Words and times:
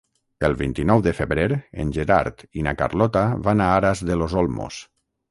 El 0.47 0.53
vint-i-nou 0.59 1.01
de 1.07 1.11
febrer 1.17 1.43
en 1.83 1.91
Gerard 1.97 2.41
i 2.61 2.65
na 2.67 2.73
Carlota 2.79 3.23
van 3.49 3.61
a 3.65 3.69
Aras 3.75 4.01
de 4.11 4.17
los 4.23 4.35
Olmos. 4.43 4.79